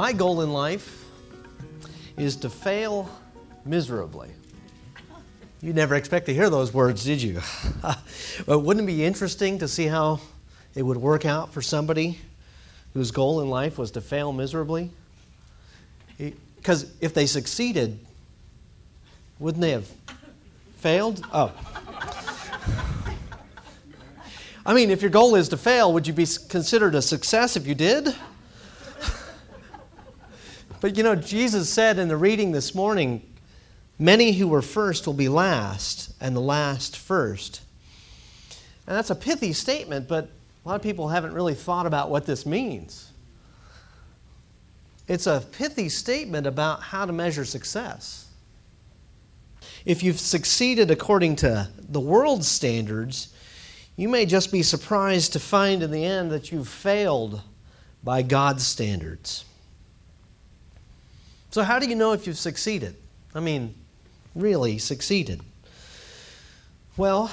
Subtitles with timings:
[0.00, 1.04] My goal in life
[2.16, 3.10] is to fail
[3.66, 4.30] miserably.
[5.60, 7.42] You never expect to hear those words, did you?
[8.46, 10.20] but wouldn't it be interesting to see how
[10.74, 12.18] it would work out for somebody
[12.94, 14.90] whose goal in life was to fail miserably?
[16.16, 17.98] Because if they succeeded,
[19.38, 19.92] wouldn't they have
[20.78, 21.22] failed?
[21.30, 21.52] Oh.
[24.64, 27.66] I mean, if your goal is to fail, would you be considered a success if
[27.66, 28.14] you did?
[30.80, 33.22] But you know, Jesus said in the reading this morning,
[34.00, 37.60] Many who were first will be last, and the last first.
[38.86, 40.30] And that's a pithy statement, but
[40.64, 43.12] a lot of people haven't really thought about what this means.
[45.06, 48.26] It's a pithy statement about how to measure success.
[49.84, 53.34] If you've succeeded according to the world's standards,
[53.96, 57.42] you may just be surprised to find in the end that you've failed
[58.02, 59.44] by God's standards.
[61.50, 62.94] So, how do you know if you've succeeded?
[63.34, 63.74] I mean,
[64.36, 65.40] really succeeded?
[66.96, 67.30] Well,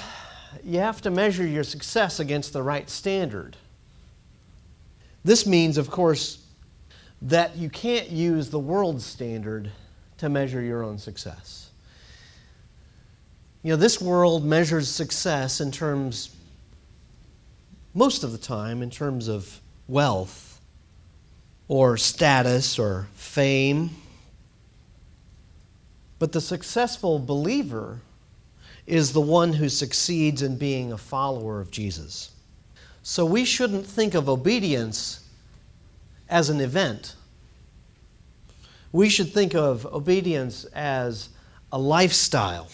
[0.64, 3.56] you have to measure your success against the right standard.
[5.24, 6.44] This means, of course,
[7.22, 9.70] that you can't use the world's standard
[10.18, 11.70] to measure your own success.
[13.62, 16.34] You know, this world measures success in terms,
[17.94, 20.60] most of the time, in terms of wealth
[21.68, 23.90] or status or fame
[26.18, 28.00] but the successful believer
[28.86, 32.32] is the one who succeeds in being a follower of Jesus.
[33.02, 35.24] So we shouldn't think of obedience
[36.28, 37.14] as an event.
[38.92, 41.28] We should think of obedience as
[41.72, 42.68] a lifestyle.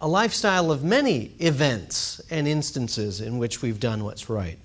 [0.00, 4.58] A lifestyle of many events and instances in which we've done what's right.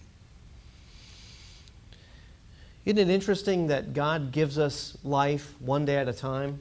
[2.86, 6.60] Isn't it interesting that God gives us life one day at a time?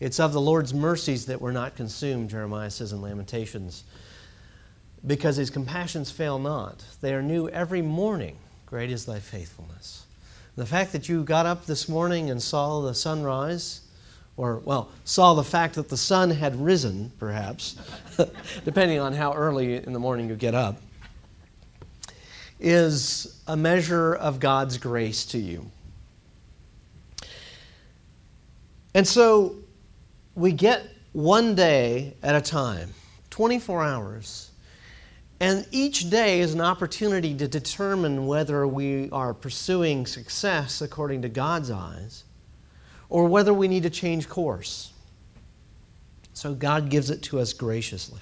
[0.00, 3.82] It's of the Lord's mercies that we're not consumed, Jeremiah says in Lamentations,
[5.04, 6.84] because his compassions fail not.
[7.00, 8.36] They are new every morning.
[8.66, 10.04] Great is thy faithfulness.
[10.56, 13.80] The fact that you got up this morning and saw the sunrise,
[14.36, 17.76] or, well, saw the fact that the sun had risen, perhaps,
[18.64, 20.80] depending on how early in the morning you get up,
[22.60, 25.70] is a measure of God's grace to you.
[28.94, 29.56] And so
[30.38, 32.94] we get one day at a time,
[33.30, 34.50] 24 hours.
[35.40, 41.28] And each day is an opportunity to determine whether we are pursuing success according to
[41.28, 42.24] God's eyes
[43.08, 44.92] or whether we need to change course.
[46.34, 48.20] So God gives it to us graciously.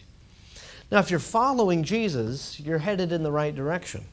[0.91, 4.04] Now, if you're following Jesus, you're headed in the right direction.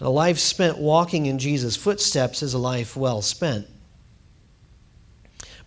[0.00, 3.66] A life spent walking in Jesus' footsteps is a life well spent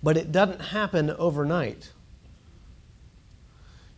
[0.03, 1.91] but it doesn't happen overnight.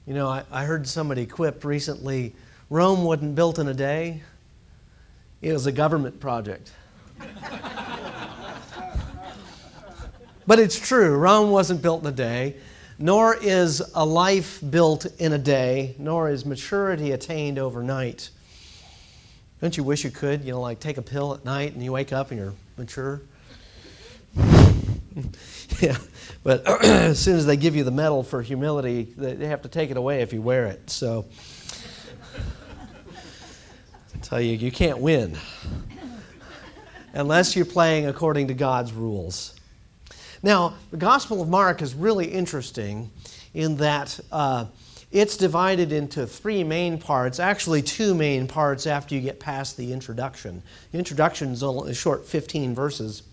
[0.05, 2.35] You know, I, I heard somebody quip recently
[2.69, 4.23] Rome wasn't built in a day,
[5.41, 6.71] it was a government project.
[10.47, 12.55] but it's true, Rome wasn't built in a day,
[12.97, 18.29] nor is a life built in a day, nor is maturity attained overnight.
[19.61, 21.91] Don't you wish you could, you know, like take a pill at night and you
[21.91, 23.21] wake up and you're mature?
[25.81, 25.97] yeah,
[26.43, 29.91] but as soon as they give you the medal for humility, they have to take
[29.91, 30.89] it away if you wear it.
[30.89, 31.25] So,
[34.15, 35.37] I tell you, you can't win
[37.13, 39.55] unless you're playing according to God's rules.
[40.41, 43.09] Now, the Gospel of Mark is really interesting
[43.53, 44.65] in that uh,
[45.11, 49.93] it's divided into three main parts, actually, two main parts after you get past the
[49.93, 50.63] introduction.
[50.91, 53.23] The introduction is a short 15 verses.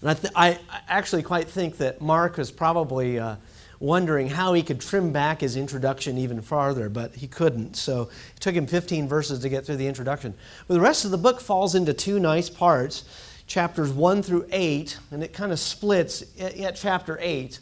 [0.00, 3.36] And I, th- I actually quite think that Mark was probably uh,
[3.80, 7.76] wondering how he could trim back his introduction even farther, but he couldn't.
[7.76, 10.34] So it took him 15 verses to get through the introduction.
[10.68, 13.04] But the rest of the book falls into two nice parts
[13.50, 17.58] chapters 1 through 8, and it kind of splits at, chapter 8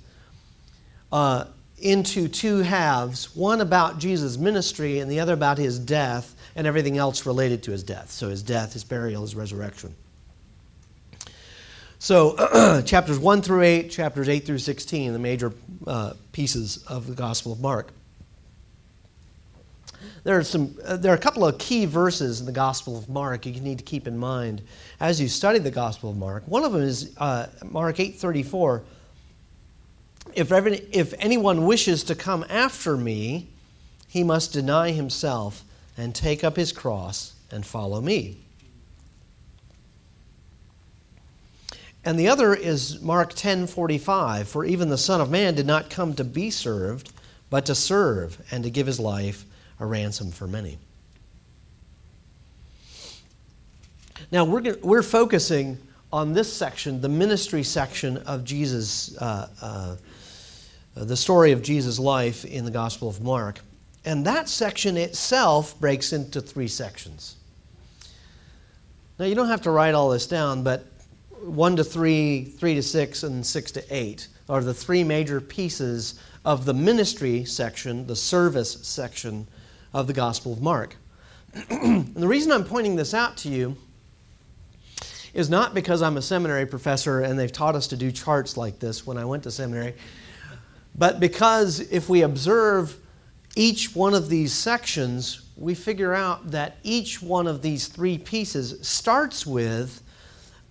[1.10, 1.44] uh,
[1.78, 6.98] into two halves one about Jesus' ministry, and the other about his death and everything
[6.98, 8.10] else related to his death.
[8.10, 9.94] So his death, his burial, his resurrection.
[12.00, 15.52] So, chapters 1 through 8, chapters 8 through 16, the major
[15.84, 17.92] uh, pieces of the Gospel of Mark.
[20.22, 23.08] There are, some, uh, there are a couple of key verses in the Gospel of
[23.08, 24.62] Mark you need to keep in mind
[25.00, 26.46] as you study the Gospel of Mark.
[26.46, 28.82] One of them is uh, Mark 8.34.
[30.34, 33.48] If, if anyone wishes to come after me,
[34.06, 35.64] he must deny himself
[35.96, 38.38] and take up his cross and follow me.
[42.04, 46.14] And the other is Mark 10:45, for even the Son of Man did not come
[46.14, 47.12] to be served,
[47.50, 49.44] but to serve and to give his life
[49.80, 50.78] a ransom for many.
[54.30, 55.78] Now we're, we're focusing
[56.12, 59.96] on this section, the ministry section of Jesus, uh, uh,
[60.94, 63.60] the story of Jesus' life in the Gospel of Mark.
[64.04, 67.36] And that section itself breaks into three sections.
[69.18, 70.86] Now, you don't have to write all this down, but
[71.42, 76.18] 1 to 3, 3 to 6, and 6 to 8 are the three major pieces
[76.44, 79.46] of the ministry section, the service section
[79.92, 80.96] of the Gospel of Mark.
[81.70, 83.76] and the reason I'm pointing this out to you
[85.34, 88.78] is not because I'm a seminary professor and they've taught us to do charts like
[88.78, 89.94] this when I went to seminary,
[90.94, 92.96] but because if we observe
[93.54, 98.86] each one of these sections, we figure out that each one of these three pieces
[98.86, 100.02] starts with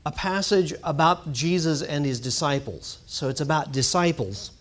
[0.08, 3.00] a passage about Jesus and his disciples.
[3.08, 4.52] So it's about disciples.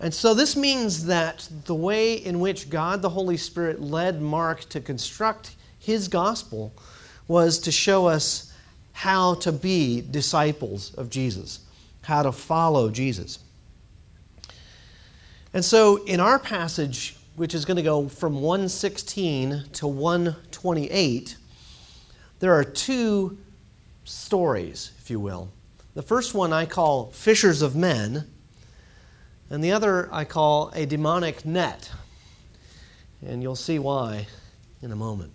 [0.00, 4.60] And so this means that the way in which God the Holy Spirit led Mark
[4.70, 6.72] to construct his gospel
[7.28, 8.50] was to show us
[8.92, 11.60] how to be disciples of Jesus,
[12.00, 13.40] how to follow Jesus.
[15.52, 21.36] And so in our passage, which is going to go from 116 to 128,
[22.38, 23.36] there are two
[24.06, 25.50] stories, if you will.
[25.94, 28.26] The first one I call Fishers of Men,
[29.50, 31.90] and the other I call a demonic net.
[33.26, 34.26] And you'll see why
[34.80, 35.32] in a moment.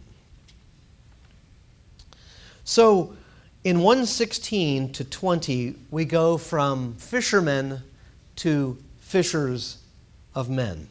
[2.64, 3.16] So,
[3.64, 7.82] in 116 to 20, we go from fishermen
[8.38, 9.78] to fishers
[10.34, 10.88] of men.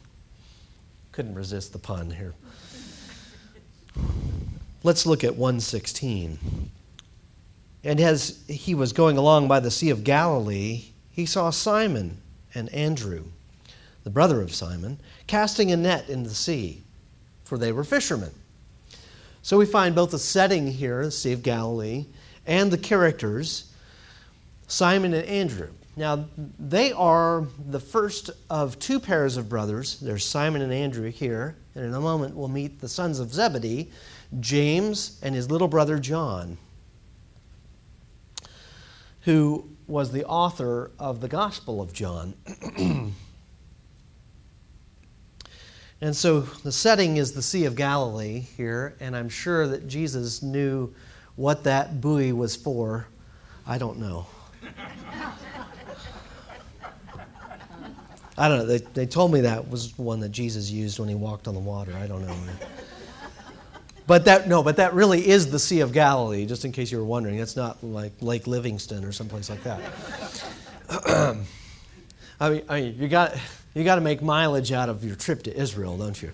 [1.11, 2.33] Couldn't resist the pun here.
[4.83, 6.71] Let's look at 116.
[7.83, 12.21] And as he was going along by the Sea of Galilee, he saw Simon
[12.53, 13.25] and Andrew,
[14.03, 16.83] the brother of Simon, casting a net in the sea,
[17.43, 18.31] for they were fishermen.
[19.41, 22.05] So we find both the setting here, the Sea of Galilee,
[22.45, 23.73] and the characters,
[24.67, 25.69] Simon and Andrew.
[25.97, 29.99] Now, they are the first of two pairs of brothers.
[29.99, 33.91] There's Simon and Andrew here, and in a moment we'll meet the sons of Zebedee,
[34.39, 36.57] James and his little brother John
[39.21, 42.33] who was the author of the Gospel of John.
[46.01, 50.41] and so the setting is the Sea of Galilee here, and I'm sure that Jesus
[50.41, 50.93] knew
[51.35, 53.07] what that buoy was for.
[53.67, 54.27] I don't know.
[58.37, 58.65] I don't know.
[58.65, 61.59] They, they told me that was one that Jesus used when he walked on the
[61.59, 61.93] water.
[61.95, 62.35] I don't know.
[64.07, 66.45] But that no, but that really is the Sea of Galilee.
[66.45, 69.79] Just in case you were wondering, it's not like Lake Livingston or someplace like that.
[72.39, 73.37] I mean, I mean, you got
[73.73, 76.31] you got to make mileage out of your trip to Israel, don't you?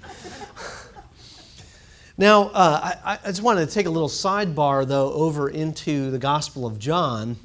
[2.17, 6.19] now, uh, I, I just wanted to take a little sidebar though over into the
[6.19, 7.35] Gospel of John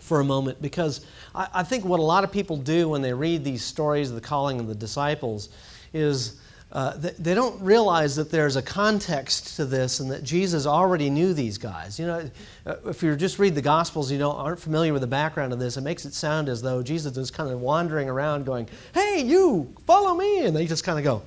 [0.00, 3.12] for a moment because I, I think what a lot of people do when they
[3.12, 5.50] read these stories of the calling of the disciples
[5.92, 6.40] is
[6.72, 11.10] uh, they, they, don't realize that there's a context to this and that Jesus already
[11.10, 11.98] knew these guys.
[11.98, 12.30] You know,
[12.64, 15.58] uh, if you just read the Gospels, you don't, aren't familiar with the background of
[15.58, 19.22] this, it makes it sound as though Jesus is kind of wandering around going, Hey,
[19.22, 20.46] you, follow me.
[20.46, 21.22] And they just kind of go,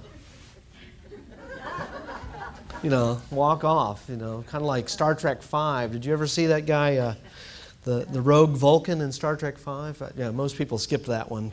[2.82, 5.92] you know, walk off, you know, kind of like Star Trek Five.
[5.92, 7.14] Did you ever see that guy, uh,
[7.84, 10.02] the, the rogue Vulcan in Star Trek Five?
[10.02, 11.52] Uh, yeah, most people skip that one.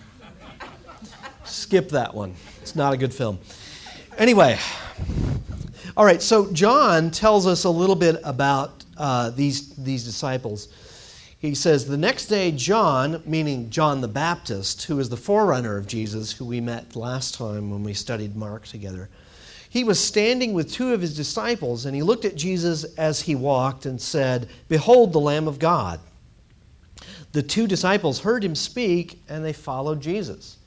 [1.45, 2.35] skip that one.
[2.63, 3.39] It's not a good film.
[4.19, 4.59] Anyway,
[5.97, 10.69] all right, so John tells us a little bit about uh, these, these disciples.
[11.39, 15.87] He says, The next day, John, meaning John the Baptist, who is the forerunner of
[15.87, 19.09] Jesus, who we met last time when we studied Mark together,
[19.69, 23.35] he was standing with two of his disciples, and he looked at Jesus as he
[23.35, 26.01] walked and said, Behold the Lamb of God.
[27.33, 30.59] The two disciples heard him speak, and they followed Jesus.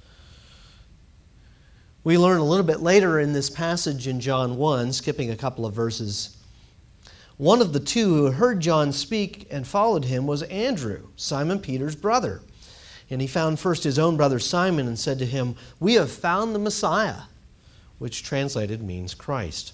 [2.05, 5.65] We learn a little bit later in this passage in John 1, skipping a couple
[5.65, 6.37] of verses.
[7.37, 11.95] One of the two who heard John speak and followed him was Andrew, Simon Peter's
[11.95, 12.43] brother.
[13.09, 16.53] And he found first his own brother Simon and said to him, We have found
[16.53, 17.21] the Messiah,
[17.97, 19.73] which translated means Christ.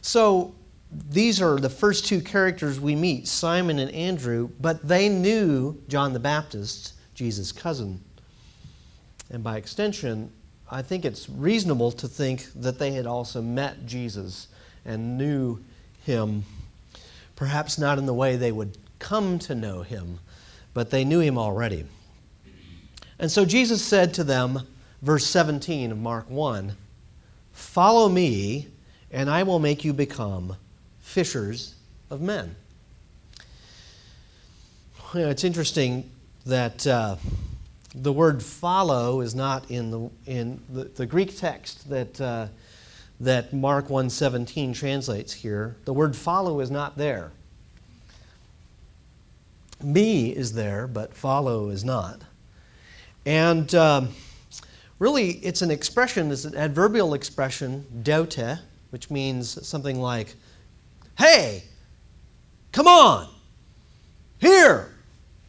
[0.00, 0.54] So
[0.90, 6.14] these are the first two characters we meet, Simon and Andrew, but they knew John
[6.14, 8.00] the Baptist Jesus' cousin.
[9.30, 10.30] And by extension,
[10.70, 14.48] I think it's reasonable to think that they had also met Jesus
[14.84, 15.60] and knew
[16.04, 16.44] him,
[17.36, 20.18] perhaps not in the way they would come to know him,
[20.72, 21.84] but they knew him already.
[23.18, 24.66] And so Jesus said to them,
[25.02, 26.76] verse 17 of Mark 1
[27.52, 28.66] Follow me,
[29.12, 30.56] and I will make you become
[31.00, 31.74] fishers
[32.10, 32.56] of men.
[35.14, 36.10] You know, it's interesting
[36.46, 37.16] that uh,
[37.94, 42.48] the word follow is not in the, in the, the Greek text that, uh,
[43.20, 45.76] that Mark 1.17 translates here.
[45.84, 47.32] The word follow is not there.
[49.82, 52.22] Me is there, but follow is not.
[53.26, 54.08] And um,
[54.98, 58.60] really, it's an expression, it's an adverbial expression, deute,
[58.90, 60.34] which means something like,
[61.16, 61.64] hey,
[62.72, 63.28] come on,
[64.38, 64.93] here,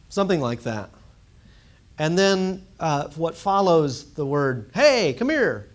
[0.08, 0.90] something like that.
[1.98, 5.68] And then uh, what follows the word, hey, come here,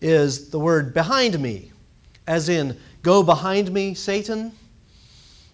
[0.00, 1.72] is the word behind me,
[2.26, 4.52] as in, go behind me, Satan.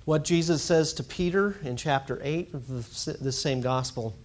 [0.04, 2.66] What Jesus says to Peter in chapter 8 of
[3.20, 4.16] the, same gospel.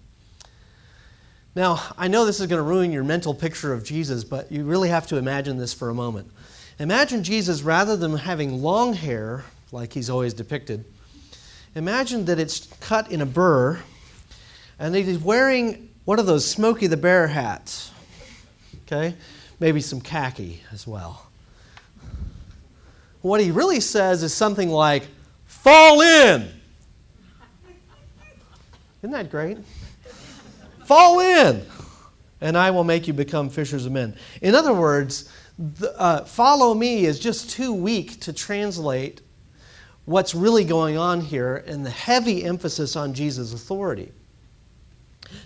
[1.56, 4.64] Now, I know this is going to ruin your mental picture of Jesus, but you
[4.64, 6.32] really have to imagine this for a moment.
[6.80, 10.86] Imagine Jesus, rather than having long hair, like he's always depicted,
[11.78, 13.80] imagine that it's cut in a burr
[14.80, 17.92] and he's wearing one of those Smokey the Bear hats.
[18.84, 19.16] Okay?
[19.60, 21.28] Maybe some khaki as well.
[23.22, 25.08] What he really says is something like,
[25.46, 26.50] Fall in!
[29.02, 29.58] Isn't that great?
[30.86, 31.66] Fall in,
[32.42, 34.16] and I will make you become fishers of men.
[34.42, 35.30] In other words,
[35.60, 39.22] the, uh, follow me is just too weak to translate
[40.08, 44.10] what's really going on here and the heavy emphasis on Jesus' authority.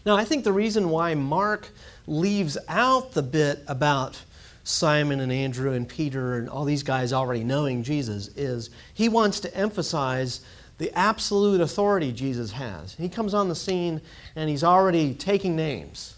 [0.06, 1.68] Now, I think the reason why Mark
[2.06, 4.22] leaves out the bit about
[4.63, 9.39] Simon and Andrew and Peter and all these guys already knowing Jesus is he wants
[9.39, 10.41] to emphasize
[10.77, 12.94] the absolute authority Jesus has.
[12.94, 14.00] He comes on the scene
[14.36, 16.13] and he's already taking names,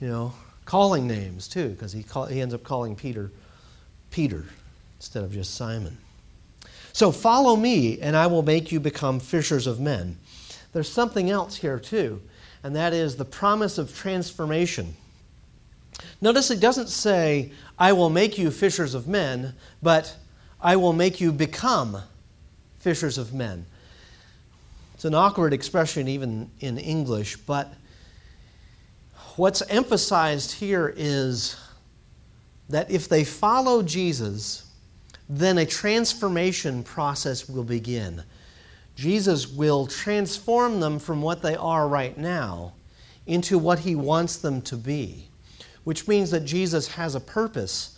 [0.00, 0.32] you know,
[0.64, 3.30] calling names too, because he, call, he ends up calling Peter
[4.10, 4.46] Peter
[4.98, 5.96] instead of just Simon.
[6.92, 10.18] So follow me, and I will make you become fishers of men.
[10.72, 12.20] There's something else here too
[12.62, 14.94] and that is the promise of transformation.
[16.20, 20.14] Notice it doesn't say, I will make you fishers of men, but
[20.60, 22.02] I will make you become
[22.78, 23.64] fishers of men.
[24.94, 27.72] It's an awkward expression even in English, but
[29.36, 31.56] what's emphasized here is
[32.68, 34.69] that if they follow Jesus,
[35.32, 38.24] then a transformation process will begin.
[38.96, 42.72] Jesus will transform them from what they are right now
[43.28, 45.28] into what he wants them to be,
[45.84, 47.96] which means that Jesus has a purpose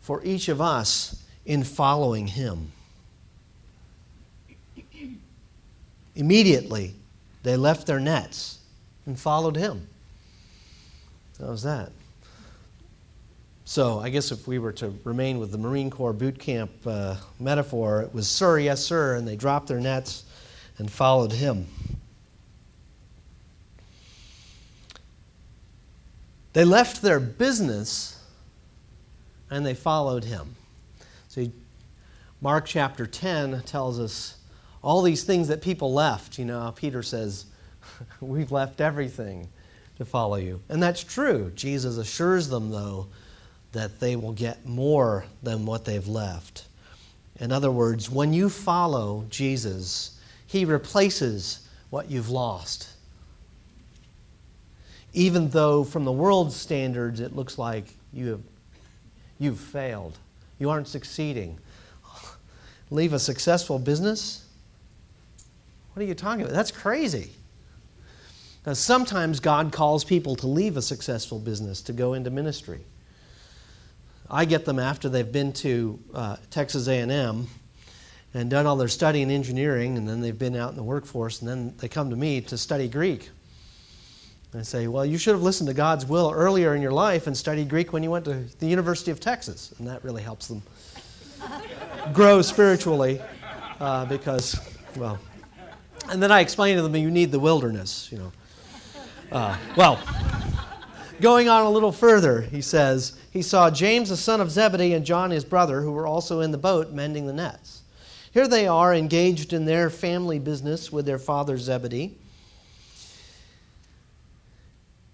[0.00, 2.70] for each of us in following him.
[6.14, 6.94] Immediately,
[7.42, 8.60] they left their nets
[9.04, 9.88] and followed him.
[11.40, 11.90] How was that?
[13.70, 17.16] So, I guess if we were to remain with the Marine Corps boot camp uh,
[17.38, 20.24] metaphor, it was, sir, yes, sir, and they dropped their nets
[20.78, 21.66] and followed him.
[26.54, 28.18] They left their business
[29.50, 30.56] and they followed him.
[31.28, 31.52] See,
[32.40, 34.38] Mark chapter 10 tells us
[34.82, 36.38] all these things that people left.
[36.38, 37.44] You know, Peter says,
[38.22, 39.50] We've left everything
[39.98, 40.62] to follow you.
[40.70, 41.52] And that's true.
[41.54, 43.08] Jesus assures them, though,
[43.78, 46.66] that they will get more than what they've left.
[47.38, 52.88] In other words, when you follow Jesus, he replaces what you've lost.
[55.12, 58.40] Even though, from the world's standards, it looks like you have,
[59.38, 60.18] you've failed.
[60.58, 61.58] You aren't succeeding.
[62.90, 64.44] Leave a successful business?
[65.92, 66.52] What are you talking about?
[66.52, 67.30] That's crazy.
[68.66, 72.80] Now, sometimes God calls people to leave a successful business to go into ministry.
[74.30, 77.46] I get them after they've been to uh, Texas A&M
[78.34, 81.40] and done all their study in engineering, and then they've been out in the workforce,
[81.40, 83.30] and then they come to me to study Greek.
[84.52, 87.26] And I say, Well, you should have listened to God's will earlier in your life
[87.26, 89.74] and studied Greek when you went to the University of Texas.
[89.78, 90.62] And that really helps them
[92.12, 93.20] grow spiritually
[93.80, 94.58] uh, because,
[94.96, 95.18] well,
[96.10, 98.32] and then I explain to them you need the wilderness, you know.
[99.30, 100.00] Uh, well,
[101.20, 105.04] going on a little further, he says, he saw James the son of Zebedee and
[105.04, 107.82] John his brother, who were also in the boat mending the nets.
[108.32, 112.16] Here they are engaged in their family business with their father Zebedee.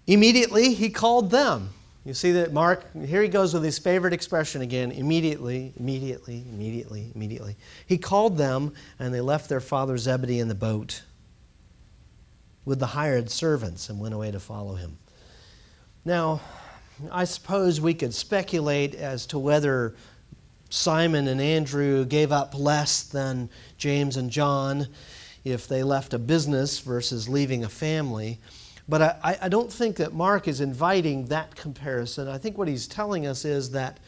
[0.07, 1.69] Immediately, he called them.
[2.05, 7.11] You see that Mark, here he goes with his favorite expression again immediately, immediately, immediately,
[7.15, 7.55] immediately.
[7.87, 11.01] He called them, and they left their father Zebedee in the boat
[12.63, 14.99] with the hired servants and went away to follow him.
[16.03, 16.41] Now,
[17.11, 19.95] I suppose we could speculate as to whether
[20.69, 24.87] Simon and Andrew gave up less than James and John
[25.43, 28.39] if they left a business versus leaving a family.
[28.87, 32.27] But I, I don't think that Mark is inviting that comparison.
[32.27, 33.99] I think what he's telling us is that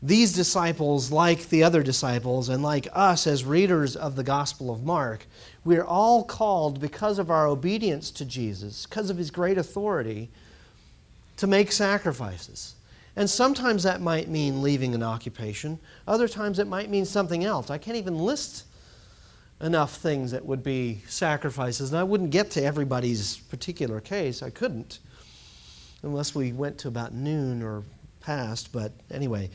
[0.00, 4.84] these disciples, like the other disciples, and like us as readers of the Gospel of
[4.84, 5.26] Mark,
[5.64, 10.30] we're all called because of our obedience to Jesus, because of his great authority,
[11.38, 12.74] to make sacrifices.
[13.16, 17.70] And sometimes that might mean leaving an occupation, other times it might mean something else.
[17.70, 18.64] I can't even list
[19.60, 21.90] enough things that would be sacrifices.
[21.90, 24.42] And I wouldn't get to everybody's particular case.
[24.42, 25.00] I couldn't,
[26.02, 27.82] unless we went to about noon or
[28.20, 28.72] past.
[28.72, 29.50] But anyway,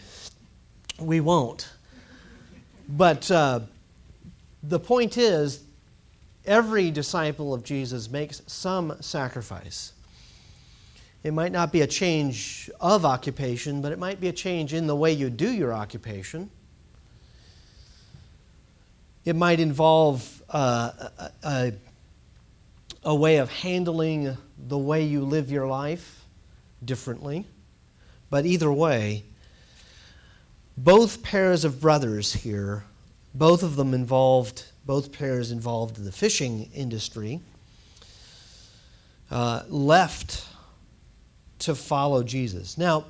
[0.99, 1.69] we won't.
[2.89, 3.61] But uh,
[4.61, 5.63] the point is,
[6.45, 9.93] every disciple of Jesus makes some sacrifice.
[11.23, 14.87] It might not be a change of occupation, but it might be a change in
[14.87, 16.49] the way you do your occupation.
[19.23, 21.73] It might involve uh, a, a,
[23.05, 26.25] a way of handling the way you live your life
[26.83, 27.45] differently.
[28.29, 29.23] But either way,
[30.75, 32.83] both pairs of brothers here,
[33.33, 37.39] both of them involved, both pairs involved in the fishing industry,
[39.31, 40.47] uh, left
[41.63, 42.77] to follow Jesus.
[42.77, 43.05] Now,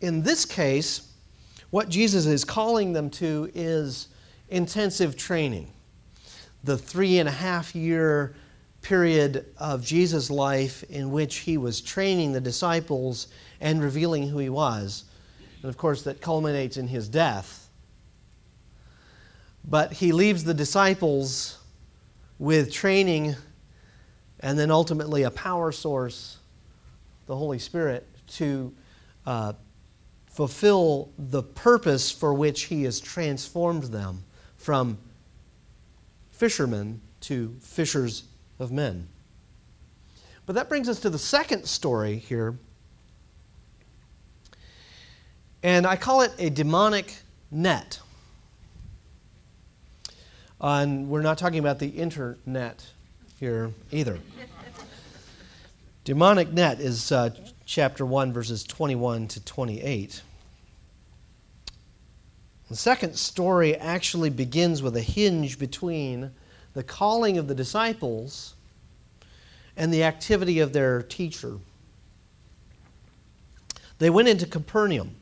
[0.00, 1.12] in this case,
[1.70, 4.08] what Jesus is calling them to is
[4.48, 5.68] intensive training.
[6.64, 8.34] The three and a half year
[8.82, 13.28] period of Jesus' life in which he was training the disciples
[13.60, 15.04] and revealing who he was.
[15.62, 17.68] And of course, that culminates in his death.
[19.64, 21.58] But he leaves the disciples
[22.38, 23.36] with training
[24.40, 26.38] and then ultimately a power source,
[27.26, 28.74] the Holy Spirit, to
[29.26, 29.52] uh,
[30.26, 34.24] fulfill the purpose for which he has transformed them
[34.56, 34.98] from
[36.30, 38.24] fishermen to fishers
[38.58, 39.08] of men.
[40.46, 42.58] But that brings us to the second story here.
[45.62, 47.14] And I call it a demonic
[47.50, 48.00] net.
[50.60, 52.84] and we're not talking about the internet
[53.38, 54.18] here either.
[56.04, 57.30] demonic net is uh,
[57.64, 60.22] chapter 1, verses 21 to 28.
[62.68, 66.32] The second story actually begins with a hinge between
[66.74, 68.54] the calling of the disciples
[69.76, 71.58] and the activity of their teacher.
[73.98, 75.16] They went into Capernaum.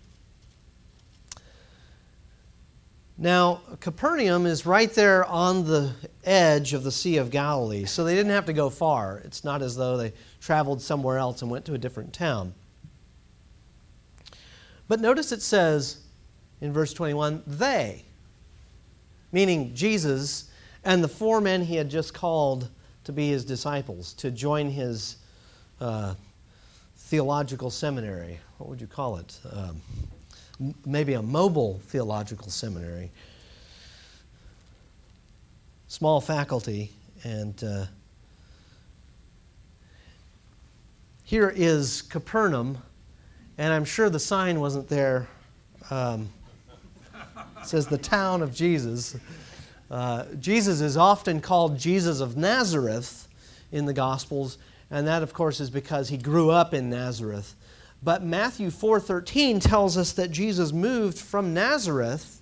[3.22, 5.92] Now, Capernaum is right there on the
[6.24, 9.20] edge of the Sea of Galilee, so they didn't have to go far.
[9.26, 12.54] It's not as though they traveled somewhere else and went to a different town.
[14.88, 15.98] But notice it says,
[16.62, 18.06] in verse 21 they,
[19.32, 20.50] meaning Jesus
[20.82, 22.70] and the four men he had just called
[23.04, 25.16] to be his disciples, to join his
[25.78, 26.14] uh,
[26.96, 28.40] theological seminary.
[28.56, 29.38] What would you call it?
[29.52, 29.82] Um,
[30.84, 33.10] maybe a mobile theological seminary.
[35.88, 36.90] Small faculty,
[37.24, 37.86] and uh,
[41.24, 42.78] here is Capernaum,
[43.58, 45.28] and I'm sure the sign wasn't there.
[45.90, 46.28] Um,
[47.64, 49.16] says the town of Jesus.
[49.90, 53.28] Uh, Jesus is often called Jesus of Nazareth
[53.72, 54.58] in the Gospels,
[54.90, 57.54] and that, of course, is because he grew up in Nazareth.
[58.02, 62.40] But Matthew 4:13 tells us that Jesus moved from Nazareth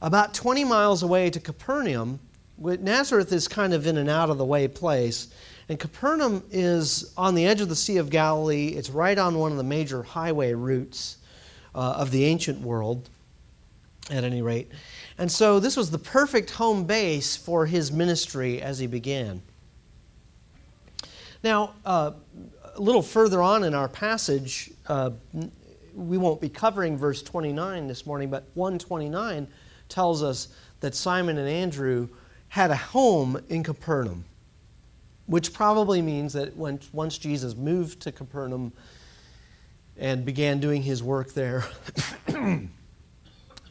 [0.00, 2.20] about 20 miles away to Capernaum.
[2.58, 5.28] Nazareth is kind of in an out of the way place,
[5.68, 8.68] and Capernaum is on the edge of the Sea of Galilee.
[8.68, 11.18] It's right on one of the major highway routes
[11.74, 13.08] uh, of the ancient world
[14.10, 14.70] at any rate.
[15.18, 19.42] And so this was the perfect home base for his ministry as he began.
[21.42, 22.12] Now, uh,
[22.78, 25.10] a little further on in our passage, uh,
[25.94, 29.48] we won't be covering verse 29 this morning, but 129
[29.88, 30.48] tells us
[30.80, 32.08] that Simon and Andrew
[32.48, 34.24] had a home in Capernaum,
[35.26, 38.72] which probably means that when, once Jesus moved to Capernaum
[39.96, 41.64] and began doing his work there,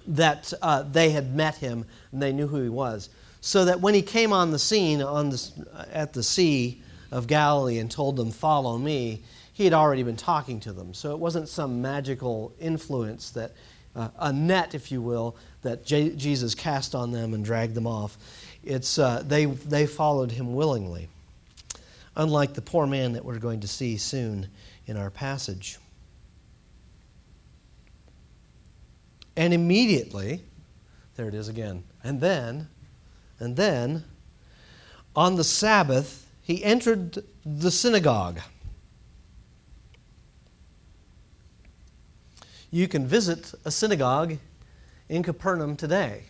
[0.08, 3.10] that uh, they had met him and they knew who he was.
[3.39, 7.80] So that when he came on the scene on the, at the Sea of Galilee
[7.80, 9.22] and told them, Follow me,
[9.54, 10.93] he had already been talking to them.
[10.93, 13.54] So it wasn't some magical influence that,
[13.96, 17.88] uh, a net, if you will, that J- Jesus cast on them and dragged them
[17.88, 18.17] off.
[18.63, 21.10] It's, uh, they, they followed him willingly,
[22.15, 24.48] unlike the poor man that we're going to see soon
[24.86, 25.80] in our passage.
[29.36, 30.43] And immediately,
[31.15, 31.84] there it is again.
[32.04, 32.67] And then,
[33.39, 34.04] and then,
[35.15, 38.39] on the Sabbath, he entered the synagogue.
[42.71, 44.38] You can visit a synagogue
[45.10, 46.23] in Capernaum today.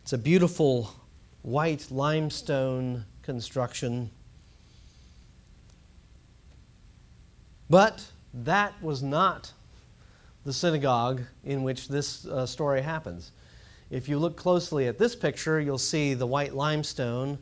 [0.00, 0.92] It's a beautiful
[1.42, 4.10] white limestone construction.
[7.68, 9.52] But that was not
[10.46, 13.30] the synagogue in which this uh, story happens.
[13.90, 17.38] If you look closely at this picture, you'll see the white limestone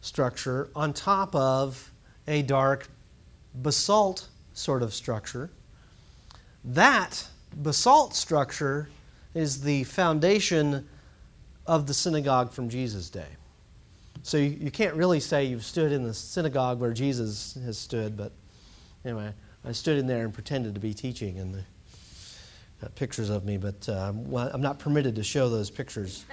[0.00, 1.90] structure on top of
[2.28, 2.88] a dark
[3.54, 5.50] basalt sort of structure.
[6.64, 8.88] That basalt structure
[9.34, 10.88] is the foundation
[11.66, 13.26] of the synagogue from Jesus' day.
[14.22, 18.16] So you, you can't really say you've stood in the synagogue where Jesus has stood,
[18.16, 18.32] but
[19.04, 19.32] anyway,
[19.64, 21.64] I stood in there and pretended to be teaching, and the,
[22.80, 24.12] got pictures of me, but uh,
[24.52, 26.24] I'm not permitted to show those pictures.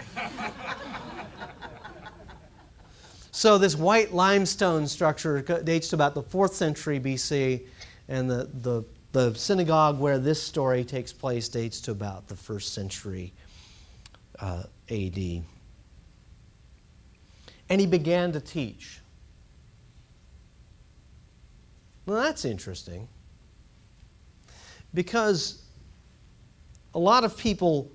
[3.32, 7.66] so this white limestone structure dates to about the 4th century BC,
[8.08, 12.64] and the, the, the synagogue where this story takes place dates to about the 1st
[12.64, 13.34] century
[14.40, 15.44] uh, AD.
[17.70, 19.02] And he began to teach.
[22.06, 23.10] Well, that's interesting.
[24.94, 25.67] Because
[26.98, 27.92] a lot of people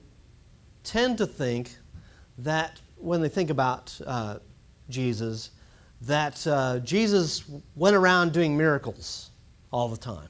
[0.85, 1.75] tend to think
[2.39, 4.39] that when they think about uh,
[4.89, 5.51] Jesus,
[6.03, 7.43] that uh, Jesus
[7.75, 9.31] went around doing miracles
[9.73, 10.29] all the time.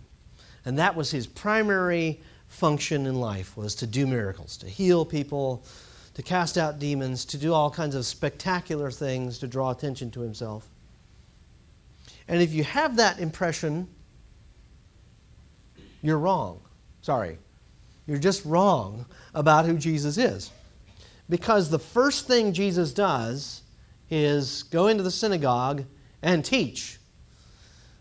[0.65, 5.67] And that was his primary function in life was to do miracles, to heal people,
[6.15, 10.23] to cast out demons, to do all kinds of spectacular things to draw attention to
[10.23, 10.67] himself.
[12.27, 13.87] And if you have that impression,
[16.01, 16.63] you're wrong.
[17.03, 17.37] Sorry.
[18.07, 20.51] You're just wrong about who Jesus is.
[21.29, 23.63] Because the first thing Jesus does
[24.11, 25.85] is go into the synagogue
[26.23, 26.99] and teach.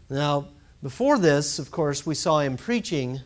[0.09, 0.47] Now,
[0.83, 3.21] before this, of course, we saw him preaching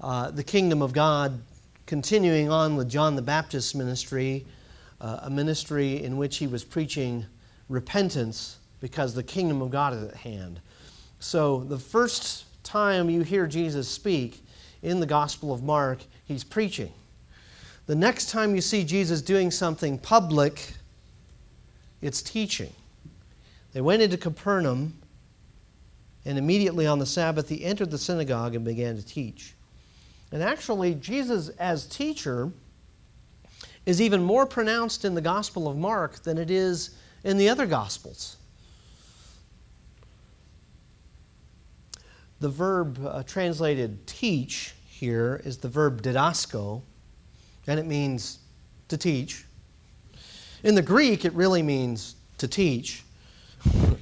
[0.00, 1.40] uh, the kingdom of God,
[1.86, 4.46] continuing on with John the Baptist's ministry,
[5.00, 7.26] uh, a ministry in which he was preaching
[7.68, 10.60] repentance because the kingdom of God is at hand.
[11.18, 14.44] So, the first time you hear Jesus speak
[14.82, 16.92] in the Gospel of Mark, he's preaching.
[17.86, 20.74] The next time you see Jesus doing something public,
[22.02, 22.72] it's teaching.
[23.72, 24.94] They went into Capernaum
[26.24, 29.54] and immediately on the Sabbath, he entered the synagogue and began to teach.
[30.30, 32.50] And actually, Jesus as teacher
[33.86, 36.90] is even more pronounced in the Gospel of Mark than it is
[37.24, 38.36] in the other Gospels.
[42.40, 46.82] The verb uh, translated teach here is the verb didasko,
[47.66, 48.38] and it means
[48.88, 49.44] to teach.
[50.62, 53.04] In the Greek, it really means to teach.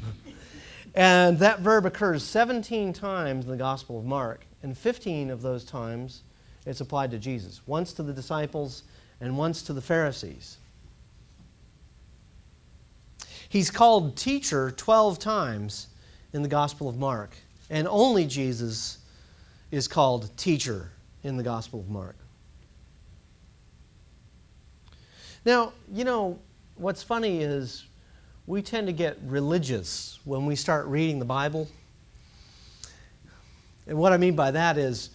[0.96, 5.62] And that verb occurs 17 times in the Gospel of Mark, and 15 of those
[5.62, 6.22] times
[6.64, 7.61] it's applied to Jesus.
[7.66, 8.83] Once to the disciples
[9.20, 10.57] and once to the Pharisees.
[13.49, 15.88] He's called teacher 12 times
[16.33, 17.37] in the Gospel of Mark,
[17.70, 18.98] and only Jesus
[19.70, 20.90] is called teacher
[21.22, 22.16] in the Gospel of Mark.
[25.44, 26.38] Now, you know,
[26.76, 27.85] what's funny is
[28.46, 31.68] we tend to get religious when we start reading the Bible.
[33.87, 35.11] And what I mean by that is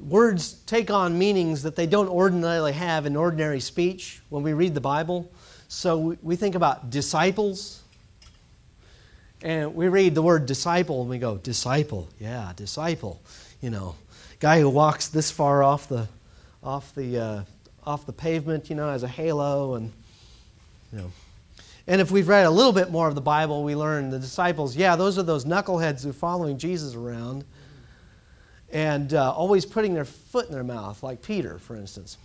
[0.00, 4.74] words take on meanings that they don't ordinarily have in ordinary speech when we read
[4.74, 5.30] the Bible.
[5.68, 7.83] So we think about disciples,
[9.44, 13.20] and we read the word disciple and we go, disciple, yeah, disciple.
[13.60, 13.94] You know,
[14.40, 16.08] guy who walks this far off the,
[16.62, 17.42] off the, uh,
[17.84, 19.92] off the pavement, you know, as a halo, and,
[20.90, 21.12] you know.
[21.86, 24.74] And if we've read a little bit more of the Bible, we learn the disciples,
[24.74, 27.44] yeah, those are those knuckleheads who are following Jesus around
[28.72, 32.16] and uh, always putting their foot in their mouth, like Peter, for instance.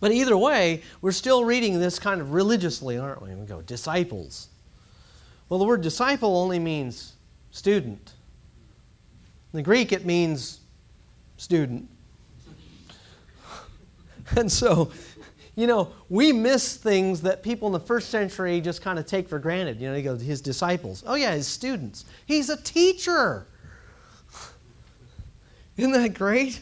[0.00, 3.34] But either way, we're still reading this kind of religiously, aren't we?
[3.34, 4.48] We go, disciples.
[5.48, 7.14] Well, the word disciple only means
[7.50, 8.12] student.
[9.52, 10.60] In the Greek, it means
[11.36, 11.88] student.
[14.36, 14.92] And so
[15.58, 19.28] you know, we miss things that people in the first century just kind of take
[19.28, 19.80] for granted.
[19.80, 21.02] You know, he goes, his disciples.
[21.04, 22.04] Oh, yeah, his students.
[22.26, 23.44] He's a teacher.
[25.76, 26.60] Isn't that great?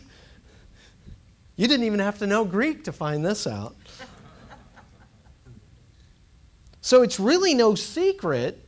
[1.56, 3.76] You didn't even have to know Greek to find this out.
[6.80, 8.64] So it's really no secret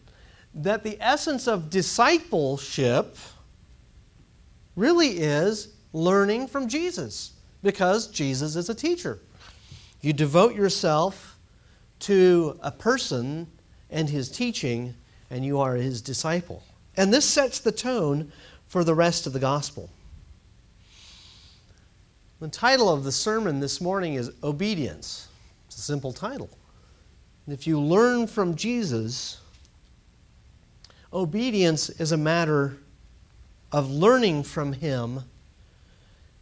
[0.55, 3.17] that the essence of discipleship
[4.77, 7.33] really is learning from Jesus
[7.63, 9.19] because Jesus is a teacher.
[10.01, 11.39] You devote yourself
[12.01, 13.49] to a person
[13.91, 14.95] and his teaching,
[15.31, 16.63] and you are his disciple.
[16.97, 18.33] And this sets the tone
[18.67, 19.91] for the rest of the gospel.
[22.41, 25.29] The title of the sermon this morning is Obedience.
[25.67, 26.51] It's a simple title.
[27.49, 29.41] If you learn from Jesus,
[31.13, 32.77] obedience is a matter
[33.73, 35.25] of learning from Him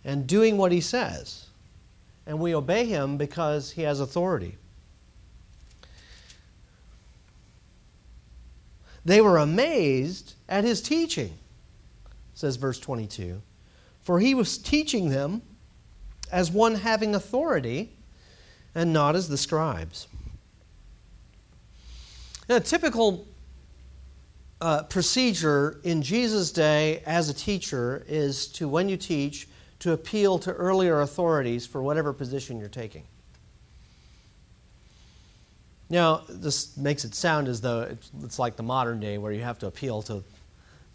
[0.05, 1.47] and doing what He says.
[2.27, 4.57] And we obey Him because He has authority.
[9.05, 11.35] They were amazed at His teaching,
[12.35, 13.41] says verse 22.
[14.03, 15.43] For He was teaching them
[16.31, 17.91] as one having authority
[18.75, 20.09] and not as the scribes.
[22.49, 23.27] Now, a typical
[24.61, 29.49] uh, procedure in Jesus' day as a teacher is to, when you teach,
[29.81, 33.05] to appeal to earlier authorities for whatever position you're taking.
[35.89, 39.43] Now, this makes it sound as though it's, it's like the modern day where you
[39.43, 40.25] have to appeal to,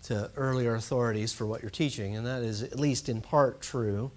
[0.04, 4.12] to earlier authorities for what you're teaching, and that is at least in part true.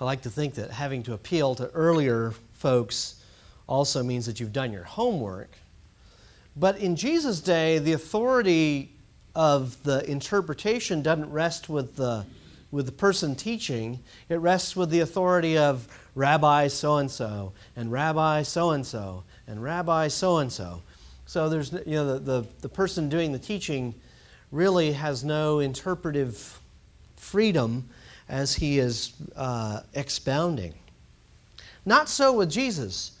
[0.00, 3.22] I like to think that having to appeal to earlier folks
[3.68, 5.50] also means that you've done your homework
[6.56, 8.90] but in Jesus' day, the authority
[9.34, 12.24] of the interpretation doesn't rest with the,
[12.70, 17.90] with the person teaching, it rests with the authority of Rabbi so and so, and
[17.90, 20.82] Rabbi so and so, and Rabbi so and so.
[21.26, 23.94] So there's, you know, the, the, the person doing the teaching
[24.52, 26.60] really has no interpretive
[27.16, 27.88] freedom
[28.28, 30.74] as he is uh, expounding.
[31.84, 33.13] Not so with Jesus.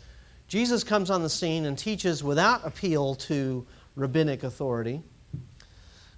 [0.48, 5.02] Jesus comes on the scene and teaches without appeal to rabbinic authority.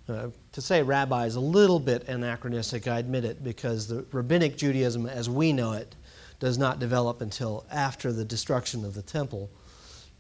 [0.09, 4.57] Uh, to say rabbi is a little bit anachronistic, I admit it, because the rabbinic
[4.57, 5.95] Judaism as we know it
[6.39, 9.51] does not develop until after the destruction of the temple.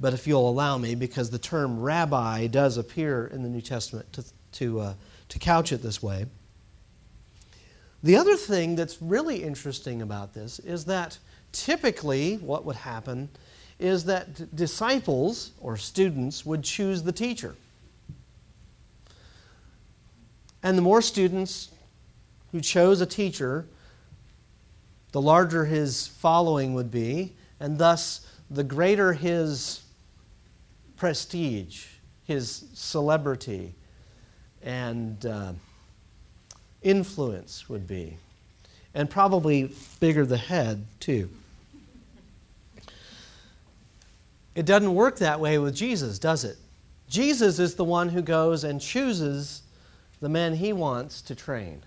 [0.00, 4.12] But if you'll allow me, because the term rabbi does appear in the New Testament
[4.14, 4.94] to, to, uh,
[5.28, 6.26] to couch it this way.
[8.02, 11.18] The other thing that's really interesting about this is that
[11.52, 13.30] typically what would happen
[13.78, 17.54] is that disciples or students would choose the teacher.
[20.62, 21.70] And the more students
[22.52, 23.66] who chose a teacher,
[25.12, 29.82] the larger his following would be, and thus the greater his
[30.96, 31.86] prestige,
[32.24, 33.74] his celebrity,
[34.62, 35.52] and uh,
[36.82, 38.16] influence would be.
[38.94, 41.28] And probably bigger the head, too.
[44.56, 46.56] It doesn't work that way with Jesus, does it?
[47.08, 49.62] Jesus is the one who goes and chooses
[50.20, 51.82] the men he wants to train.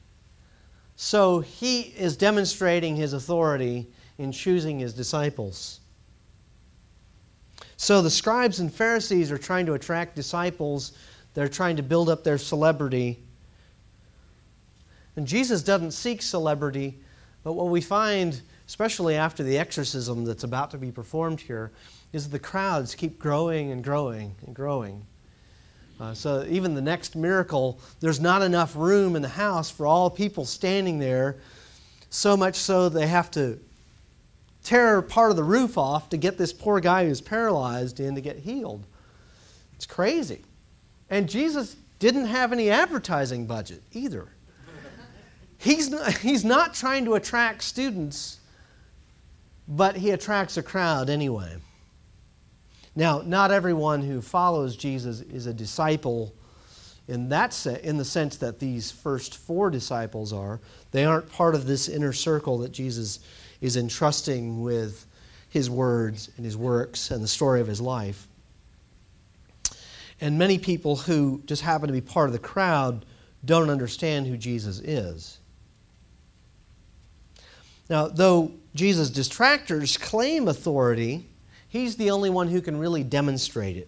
[0.95, 3.87] So he is demonstrating his authority
[4.19, 5.79] in choosing his disciples.
[7.75, 10.91] So the scribes and Pharisees are trying to attract disciples,
[11.33, 13.17] they're trying to build up their celebrity.
[15.15, 16.99] And Jesus doesn't seek celebrity,
[17.43, 21.71] but what we find, especially after the exorcism that's about to be performed here,
[22.13, 25.03] is the crowds keep growing and growing and growing.
[25.99, 30.07] Uh, so even the next miracle, there's not enough room in the house for all
[30.07, 31.39] people standing there,
[32.11, 33.59] so much so they have to
[34.63, 38.21] tear part of the roof off to get this poor guy who's paralyzed in to
[38.21, 38.85] get healed.
[39.73, 40.43] It's crazy.
[41.09, 44.27] And Jesus didn't have any advertising budget either.
[45.57, 48.38] He's not, he's not trying to attract students,
[49.69, 51.55] but he attracts a crowd anyway.
[52.95, 56.33] Now, not everyone who follows Jesus is a disciple
[57.07, 60.59] in that se- in the sense that these first four disciples are.
[60.91, 63.19] They aren't part of this inner circle that Jesus
[63.61, 65.05] is entrusting with
[65.49, 68.27] his words and his works and the story of his life.
[70.21, 73.05] And many people who just happen to be part of the crowd
[73.43, 75.38] don't understand who Jesus is.
[77.89, 81.25] Now, though Jesus' detractors claim authority,
[81.69, 83.87] He's the only one who can really demonstrate it.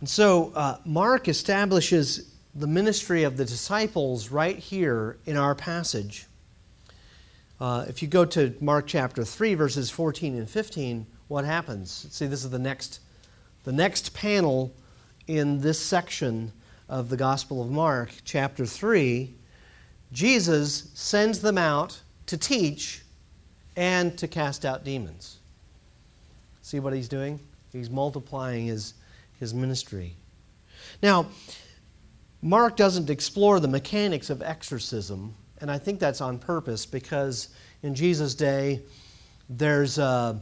[0.00, 6.26] And so uh, Mark establishes the ministry of the disciples right here in our passage.
[7.58, 12.06] Uh, if you go to Mark chapter 3, verses 14 and 15, what happens?
[12.10, 13.00] See, this is the next,
[13.64, 14.74] the next panel
[15.26, 16.52] in this section
[16.88, 19.34] of the Gospel of Mark, chapter 3.
[20.12, 23.02] Jesus sends them out to teach
[23.76, 25.38] and to cast out demons.
[26.62, 27.40] See what he's doing?
[27.72, 28.94] He's multiplying his,
[29.38, 30.14] his ministry.
[31.02, 31.26] Now,
[32.42, 37.48] Mark doesn't explore the mechanics of exorcism, and I think that's on purpose because
[37.82, 38.82] in Jesus' day,
[39.48, 40.40] there's a,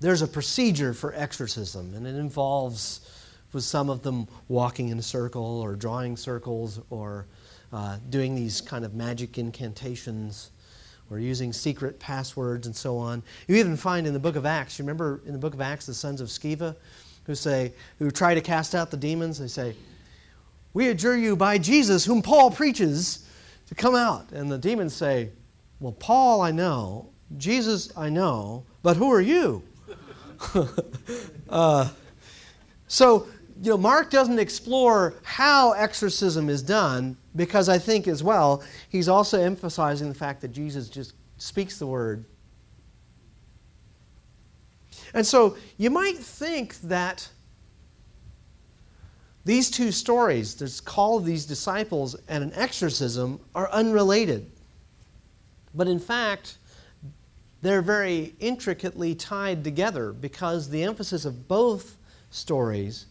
[0.00, 3.00] there's a procedure for exorcism, and it involves,
[3.52, 7.26] with some of them, walking in a circle or drawing circles or
[7.72, 10.50] uh, doing these kind of magic incantations
[11.10, 13.22] or using secret passwords and so on.
[13.48, 15.86] You even find in the book of Acts, you remember in the book of Acts
[15.86, 16.76] the sons of Sceva
[17.24, 19.74] who say, who try to cast out the demons, they say,
[20.72, 23.26] We adjure you by Jesus, whom Paul preaches,
[23.66, 24.32] to come out.
[24.32, 25.30] And the demons say,
[25.78, 29.62] Well, Paul I know, Jesus I know, but who are you?
[31.50, 31.88] uh,
[32.88, 33.28] so,
[33.62, 39.08] you know, Mark doesn't explore how exorcism is done because I think as well, he's
[39.08, 42.24] also emphasizing the fact that Jesus just speaks the word.
[45.12, 47.28] And so you might think that
[49.44, 54.50] these two stories, this call of these disciples and an exorcism, are unrelated.
[55.74, 56.56] But in fact,
[57.60, 61.98] they're very intricately tied together because the emphasis of both
[62.30, 63.06] stories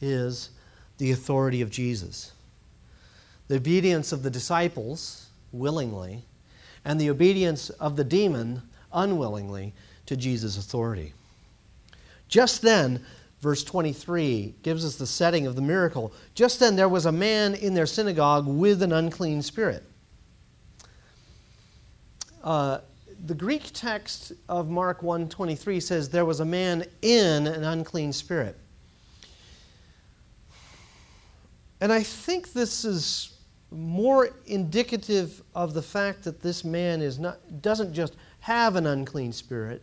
[0.00, 0.50] is
[0.98, 2.32] the authority of Jesus.
[3.48, 6.24] The obedience of the disciples willingly,
[6.84, 9.74] and the obedience of the demon unwillingly
[10.06, 11.12] to Jesus' authority.
[12.28, 13.04] Just then,
[13.40, 16.12] verse 23 gives us the setting of the miracle.
[16.34, 19.84] Just then there was a man in their synagogue with an unclean spirit.
[22.42, 22.78] Uh,
[23.26, 28.56] the Greek text of Mark 1:23 says there was a man in an unclean spirit.
[31.80, 33.38] And I think this is
[33.70, 39.32] more indicative of the fact that this man is not, doesn't just have an unclean
[39.32, 39.82] spirit,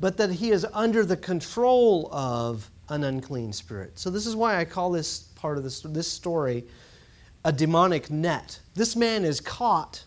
[0.00, 3.98] but that he is under the control of an unclean spirit.
[3.98, 6.64] So, this is why I call this part of this, this story
[7.44, 8.60] a demonic net.
[8.74, 10.04] This man is caught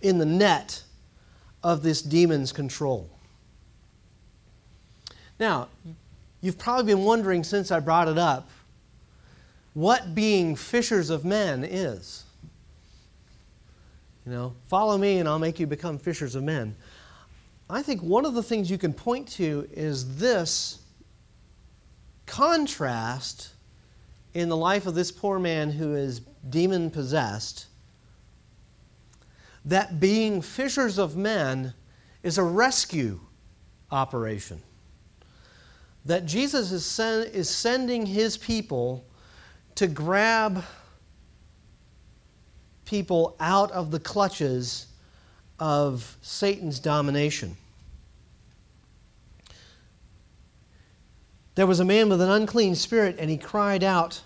[0.00, 0.82] in the net
[1.62, 3.10] of this demon's control.
[5.38, 5.68] Now,
[6.40, 8.50] you've probably been wondering since I brought it up
[9.78, 12.24] what being fishers of men is.
[14.26, 16.74] You know, follow me and I'll make you become fishers of men.
[17.70, 20.80] I think one of the things you can point to is this
[22.26, 23.50] contrast
[24.34, 27.66] in the life of this poor man who is demon possessed
[29.64, 31.72] that being fishers of men
[32.24, 33.20] is a rescue
[33.92, 34.60] operation.
[36.04, 39.04] That Jesus is, is sending his people
[39.78, 40.64] to grab
[42.84, 44.88] people out of the clutches
[45.60, 47.56] of Satan's domination.
[51.54, 54.22] There was a man with an unclean spirit, and he cried out,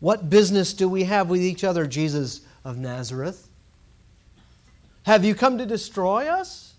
[0.00, 3.48] What business do we have with each other, Jesus of Nazareth?
[5.04, 6.74] Have you come to destroy us?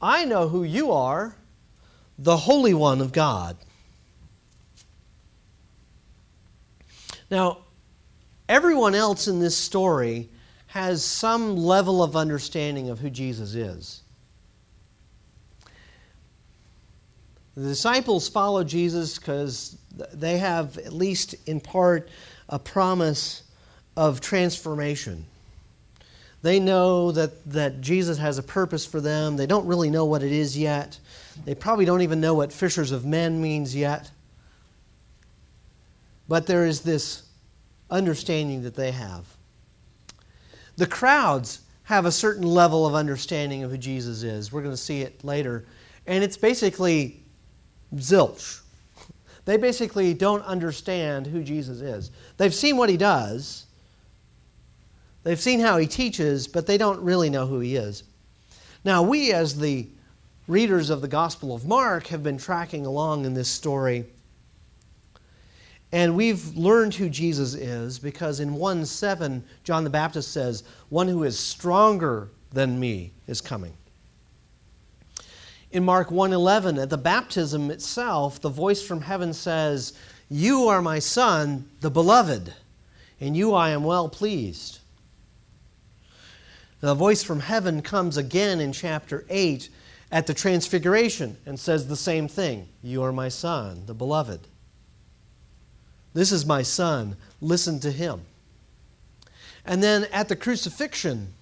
[0.00, 1.34] I know who you are,
[2.16, 3.56] the Holy One of God.
[7.30, 7.58] Now,
[8.48, 10.28] everyone else in this story
[10.68, 14.02] has some level of understanding of who Jesus is.
[17.56, 19.78] The disciples follow Jesus because
[20.12, 22.10] they have, at least in part,
[22.48, 23.42] a promise
[23.96, 25.24] of transformation.
[26.42, 29.36] They know that, that Jesus has a purpose for them.
[29.36, 30.98] They don't really know what it is yet.
[31.44, 34.10] They probably don't even know what fishers of men means yet.
[36.28, 37.28] But there is this
[37.90, 39.24] understanding that they have.
[40.76, 44.52] The crowds have a certain level of understanding of who Jesus is.
[44.52, 45.64] We're going to see it later.
[46.06, 47.22] And it's basically
[47.94, 48.60] zilch.
[49.44, 52.10] They basically don't understand who Jesus is.
[52.36, 53.66] They've seen what he does,
[55.22, 58.02] they've seen how he teaches, but they don't really know who he is.
[58.84, 59.86] Now, we, as the
[60.48, 64.06] readers of the Gospel of Mark, have been tracking along in this story.
[65.96, 71.08] And we've learned who Jesus is because in 1 7, John the Baptist says, One
[71.08, 73.72] who is stronger than me is coming.
[75.70, 79.94] In Mark 1:11 at the baptism itself the voice from heaven says,
[80.28, 82.52] "You are my son, the beloved.
[83.18, 84.80] In you I am well pleased.
[86.80, 89.70] The voice from heaven comes again in chapter 8
[90.12, 94.46] at the Transfiguration and says the same thing You are my son, the beloved.
[96.16, 98.22] This is my son, listen to him.
[99.66, 101.34] And then at the crucifixion,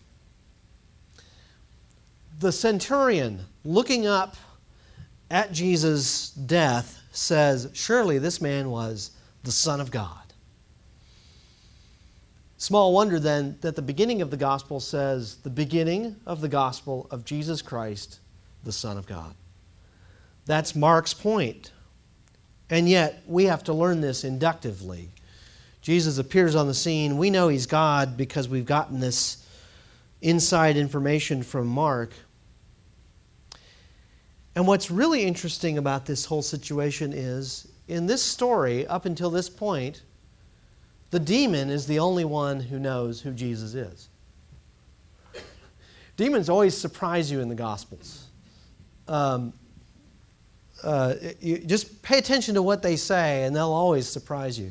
[2.40, 4.34] the centurion looking up
[5.30, 9.12] at Jesus' death says, Surely this man was
[9.44, 10.32] the Son of God.
[12.58, 17.06] Small wonder then that the beginning of the gospel says, The beginning of the gospel
[17.12, 18.18] of Jesus Christ,
[18.64, 19.36] the Son of God.
[20.46, 21.70] That's Mark's point.
[22.70, 25.10] And yet, we have to learn this inductively.
[25.82, 27.18] Jesus appears on the scene.
[27.18, 29.46] We know he's God because we've gotten this
[30.22, 32.12] inside information from Mark.
[34.56, 39.50] And what's really interesting about this whole situation is in this story, up until this
[39.50, 40.02] point,
[41.10, 44.08] the demon is the only one who knows who Jesus is.
[46.16, 48.26] Demons always surprise you in the Gospels.
[49.08, 49.52] Um,
[50.84, 54.70] uh, you just pay attention to what they say, and they'll always surprise you.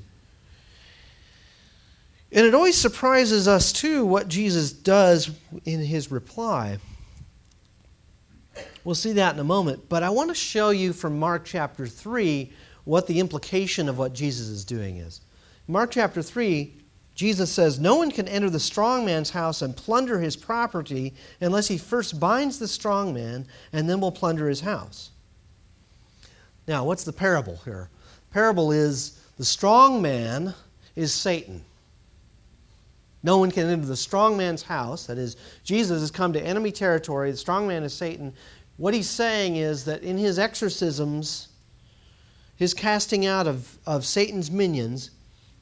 [2.32, 5.32] And it always surprises us, too, what Jesus does
[5.66, 6.78] in his reply.
[8.84, 9.88] We'll see that in a moment.
[9.88, 12.52] But I want to show you from Mark chapter 3
[12.86, 15.22] what the implication of what Jesus is doing is.
[15.68, 16.76] Mark chapter 3,
[17.16, 21.68] Jesus says, No one can enter the strong man's house and plunder his property unless
[21.68, 25.12] he first binds the strong man and then will plunder his house.
[26.68, 27.90] Now, what's the parable here?
[28.32, 30.54] Parable is the strong man
[30.96, 31.64] is Satan.
[33.24, 35.08] No one can enter the strong man's house.
[35.08, 37.32] That is, Jesus has come to enemy territory.
[37.32, 38.34] The strong man is Satan.
[38.78, 41.50] What he's saying is that in his exorcisms,
[42.56, 45.12] his casting out of, of Satan's minions,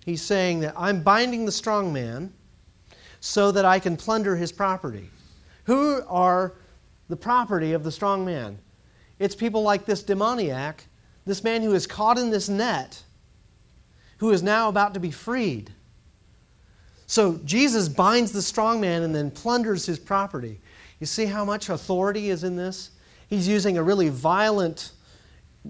[0.06, 2.34] he's saying that I'm binding the strong man
[3.20, 5.10] so that I can plunder his property.
[5.66, 6.54] Who are
[7.10, 8.58] the property of the strong man?
[9.20, 10.86] It's people like this demoniac,
[11.26, 13.04] this man who is caught in this net,
[14.18, 15.72] who is now about to be freed.
[17.08, 20.62] So Jesus binds the strong man and then plunders his property.
[21.00, 22.92] You see how much authority is in this?
[23.28, 24.92] He's using a really violent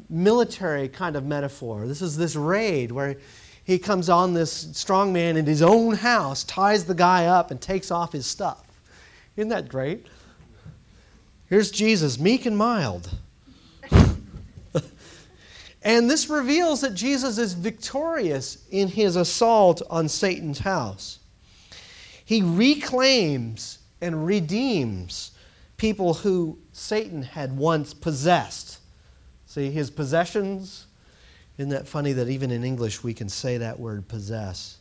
[0.09, 1.87] military kind of metaphor.
[1.87, 3.17] This is this raid where
[3.63, 7.61] he comes on this strong man in his own house, ties the guy up, and
[7.61, 8.63] takes off his stuff.
[9.37, 10.07] Isn't that great?
[11.47, 13.17] Here's Jesus, meek and mild.
[15.81, 21.19] And this reveals that Jesus is victorious in his assault on Satan's house.
[22.23, 25.31] He reclaims and redeems
[25.77, 28.79] people who Satan had once possessed.
[29.47, 30.85] See, his possessions.
[31.57, 34.77] Isn't that funny that even in English we can say that word possess?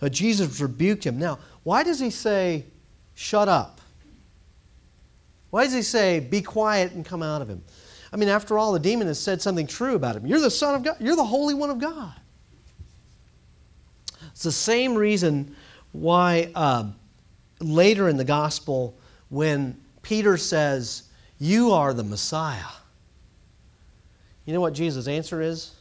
[0.00, 1.18] But Jesus rebuked him.
[1.18, 2.64] Now, why does he say,
[3.14, 3.80] shut up?
[5.50, 7.62] Why does he say, be quiet and come out of him?
[8.12, 10.26] I mean, after all, the demon has said something true about him.
[10.26, 12.14] You're the Son of God, you're the Holy One of God.
[14.30, 15.54] It's the same reason
[15.92, 16.90] why uh,
[17.60, 18.96] later in the gospel,
[19.30, 21.04] when Peter says,
[21.38, 22.62] You are the Messiah,
[24.44, 25.74] you know what Jesus' answer is?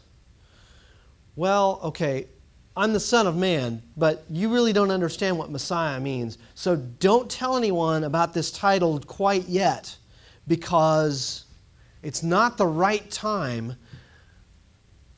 [1.38, 2.28] Well, okay,
[2.76, 6.38] I'm the Son of Man, but you really don't understand what Messiah means.
[6.54, 9.96] So don't tell anyone about this title quite yet
[10.48, 11.46] because
[12.08, 13.76] it's not the right time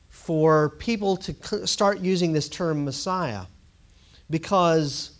[0.08, 3.42] for people to start using this term Messiah
[4.28, 5.12] because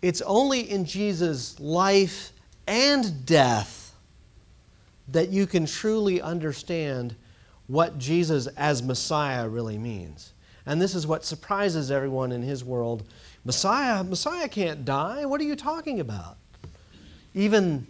[0.00, 2.32] it's only in Jesus' life
[2.66, 3.94] and death
[5.08, 7.14] that you can truly understand
[7.66, 10.32] what Jesus as Messiah really means.
[10.64, 13.02] And this is what surprises everyone in his world.
[13.44, 15.26] Messiah, Messiah can't die.
[15.26, 16.38] What are you talking about?
[17.34, 17.86] Even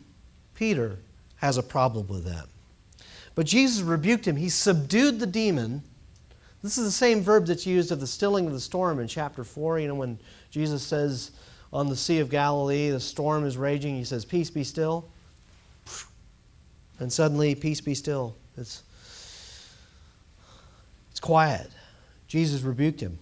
[0.56, 0.98] Peter
[1.36, 2.48] has a problem with that.
[3.34, 4.36] But Jesus rebuked him.
[4.36, 5.82] He subdued the demon
[6.64, 9.44] this is the same verb that's used of the stilling of the storm in chapter
[9.44, 9.80] 4.
[9.80, 10.18] You know, when
[10.50, 11.32] Jesus says
[11.70, 15.10] on the Sea of Galilee, the storm is raging, he says, Peace be still.
[16.98, 18.34] And suddenly, peace be still.
[18.56, 18.82] It's,
[21.10, 21.68] it's quiet.
[22.28, 23.18] Jesus rebuked him.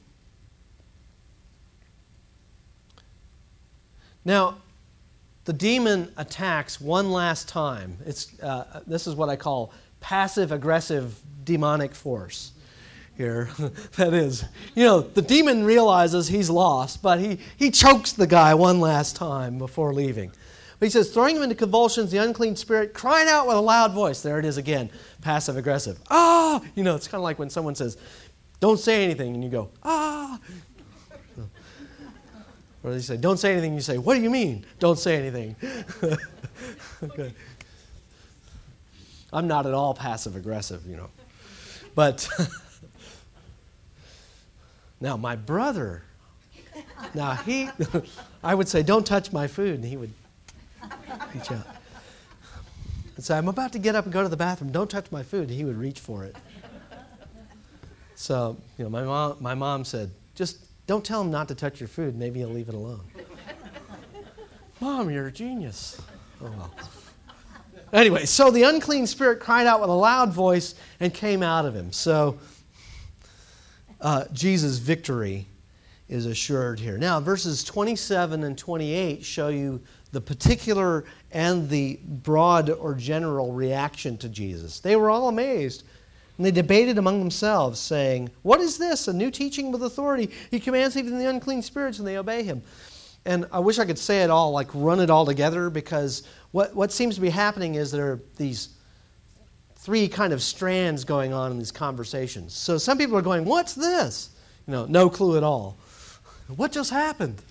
[4.25, 4.59] Now,
[5.47, 7.99] the demon attacks one last time.
[8.07, 12.53] It's, uh, this is what I call passive aggressive demonic force
[13.17, 13.49] here.
[13.97, 14.45] that is,
[14.75, 19.17] you know, the demon realizes he's lost, but he, he chokes the guy one last
[19.17, 20.31] time before leaving.
[20.79, 23.93] But he says, throwing him into convulsions, the unclean spirit cried out with a loud
[23.93, 24.21] voice.
[24.21, 24.91] There it is again,
[25.21, 26.01] passive aggressive.
[26.11, 26.61] Ah!
[26.75, 27.97] You know, it's kind of like when someone says,
[28.59, 30.39] don't say anything, and you go, ah!
[32.85, 33.71] Or they say, don't say anything.
[33.71, 34.67] and You say, what do you mean?
[34.81, 35.55] Don't say anything.
[37.05, 37.33] okay.
[39.33, 41.09] I'm not at all passive aggressive, you know.
[41.95, 42.29] But
[45.01, 46.03] now my brother,
[47.15, 47.69] now he,
[48.45, 50.13] I would say, don't touch my food, and he would
[51.35, 51.67] reach out.
[53.17, 54.73] And say, I'm about to get up and go to the bathroom.
[54.73, 55.49] Don't touch my food.
[55.49, 56.35] And he would reach for it.
[58.15, 61.81] So, you know, my mom, my mom said, just don't tell him not to touch
[61.81, 62.17] your food.
[62.17, 63.03] Maybe he'll leave it alone.
[64.81, 66.01] Mom, you're a genius.
[66.41, 66.75] Oh, well.
[67.93, 71.75] Anyway, so the unclean spirit cried out with a loud voice and came out of
[71.75, 71.93] him.
[71.93, 72.39] So
[74.01, 75.47] uh, Jesus' victory
[76.09, 76.97] is assured here.
[76.97, 79.81] Now, verses 27 and 28 show you
[80.11, 84.81] the particular and the broad or general reaction to Jesus.
[84.81, 85.85] They were all amazed.
[86.39, 89.07] And they debated among themselves, saying, What is this?
[89.07, 90.31] A new teaching with authority.
[90.51, 92.63] He commands even the unclean spirits, and they obey him.
[93.25, 96.23] And I wish I could say it all, like run it all together, because
[96.53, 98.69] what, what seems to be happening is there are these
[99.77, 102.55] three kind of strands going on in these conversations.
[102.55, 104.31] So some people are going, What's this?
[104.67, 105.77] You know, no clue at all.
[106.55, 107.43] What just happened?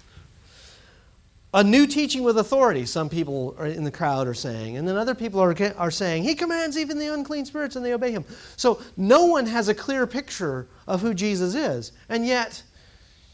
[1.53, 4.77] A new teaching with authority, some people in the crowd are saying.
[4.77, 7.93] And then other people are, are saying, He commands even the unclean spirits and they
[7.93, 8.23] obey Him.
[8.55, 11.91] So no one has a clear picture of who Jesus is.
[12.07, 12.63] And yet,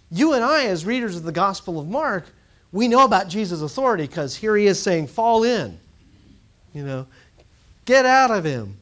[0.09, 2.25] you and I, as readers of the Gospel of Mark,
[2.71, 5.79] we know about Jesus' authority because here he is saying, Fall in.
[6.73, 7.07] You know,
[7.85, 8.77] get out of him.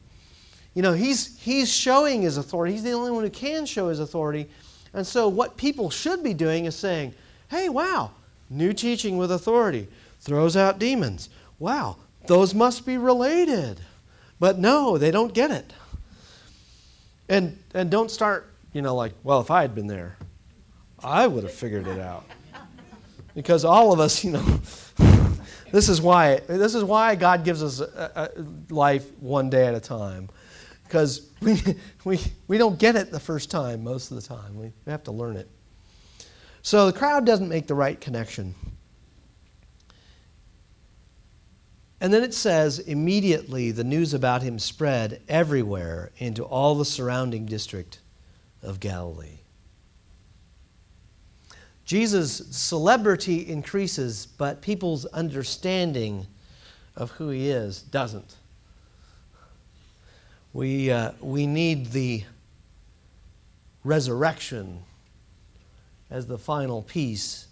[0.73, 2.73] You know, he's, he's showing his authority.
[2.73, 4.49] He's the only one who can show his authority.
[4.93, 7.13] And so, what people should be doing is saying,
[7.49, 8.11] Hey, wow,
[8.49, 9.87] new teaching with authority,
[10.19, 11.29] throws out demons.
[11.59, 13.79] Wow, those must be related.
[14.39, 15.71] But no, they don't get it.
[17.29, 20.17] And, and don't start, you know, like, well, if I had been there,
[21.03, 22.25] I would have figured it out.
[23.35, 24.61] Because all of us, you know,
[25.71, 29.75] this is why this is why God gives us a, a life one day at
[29.75, 30.29] a time.
[30.85, 31.61] Because we,
[32.03, 34.55] we, we don't get it the first time most of the time.
[34.55, 35.49] We, we have to learn it.
[36.61, 38.55] So the crowd doesn't make the right connection.
[42.01, 47.45] And then it says, immediately the news about him spread everywhere into all the surrounding
[47.45, 47.99] district
[48.61, 49.34] of Galilee.
[51.85, 56.25] Jesus' celebrity increases, but people's understanding
[56.95, 58.35] of who he is doesn't.
[60.51, 62.23] We, uh, we need the
[63.83, 64.79] resurrection
[66.09, 67.47] as the final piece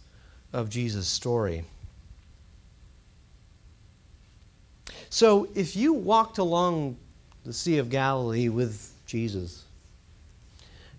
[0.51, 1.65] of Jesus' story.
[5.09, 6.97] So, if you walked along
[7.45, 9.63] the Sea of Galilee with Jesus,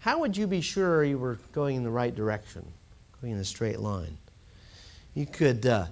[0.00, 2.64] how would you be sure you were going in the right direction?
[3.30, 4.18] In a straight line.
[5.14, 5.86] You could, uh,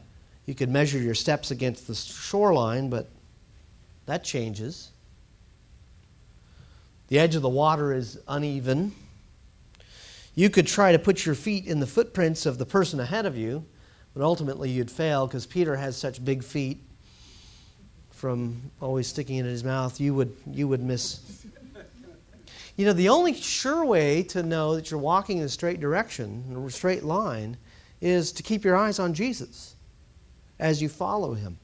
[0.47, 3.09] you could measure your steps against the shoreline, but
[4.07, 4.91] that changes.
[7.09, 8.93] The edge of the water is uneven.
[10.35, 13.37] You could try to put your feet in the footprints of the person ahead of
[13.37, 13.65] you,
[14.15, 16.83] but ultimately you'd fail because Peter has such big feet
[18.11, 20.01] from always sticking it in his mouth.
[20.01, 21.45] You would, you would miss
[22.77, 26.45] you know, the only sure way to know that you're walking in a straight direction,
[26.49, 27.57] in a straight line,
[28.01, 29.77] is to keep your eyes on Jesus
[30.59, 31.59] as you follow him.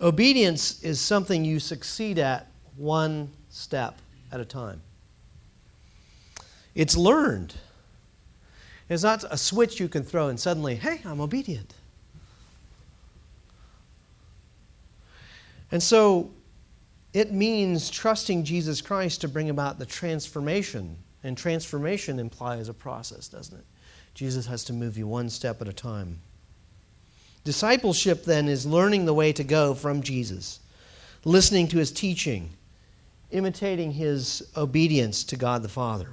[0.00, 3.98] Obedience is something you succeed at one step
[4.32, 4.82] at a time.
[6.74, 7.54] It's learned.
[8.88, 11.72] It's not a switch you can throw and suddenly, hey, I'm obedient.
[15.70, 16.30] And so
[17.14, 20.98] it means trusting Jesus Christ to bring about the transformation.
[21.22, 23.64] And transformation implies a process, doesn't it?
[24.14, 26.18] Jesus has to move you one step at a time.
[27.44, 30.58] Discipleship, then, is learning the way to go from Jesus,
[31.24, 32.50] listening to his teaching,
[33.30, 36.08] imitating his obedience to God the Father.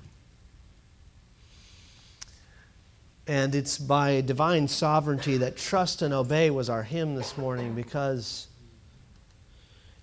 [3.28, 8.48] And it's by divine sovereignty that trust and obey was our hymn this morning because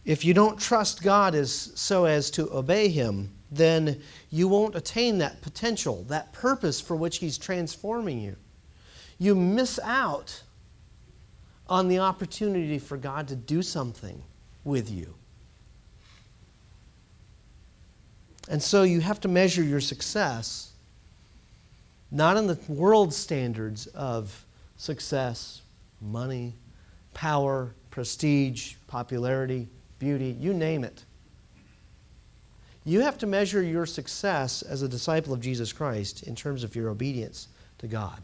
[0.05, 5.18] if you don't trust God as so as to obey Him, then you won't attain
[5.18, 8.36] that potential, that purpose for which He's transforming you.
[9.18, 10.42] You miss out
[11.68, 14.22] on the opportunity for God to do something
[14.64, 15.14] with you.
[18.49, 20.68] And so you have to measure your success
[22.11, 24.46] not in the world standards of
[24.76, 25.62] success,
[26.01, 26.55] money,
[27.12, 29.68] power, prestige, popularity,
[29.99, 31.05] beauty, you name it.
[32.84, 36.74] You have to measure your success as a disciple of Jesus Christ in terms of
[36.74, 38.22] your obedience to God.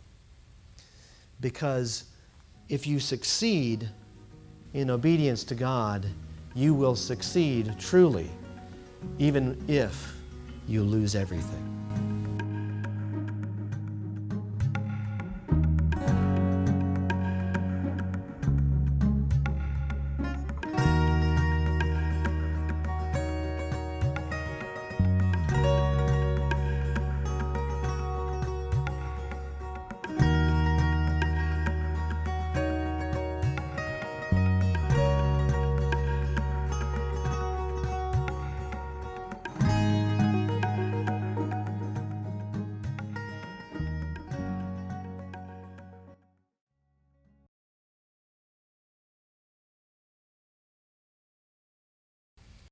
[1.41, 2.05] Because
[2.69, 3.89] if you succeed
[4.73, 6.07] in obedience to God,
[6.55, 8.31] you will succeed truly,
[9.19, 10.17] even if
[10.67, 11.84] you lose everything.